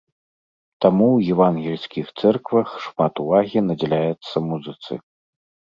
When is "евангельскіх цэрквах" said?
1.35-2.69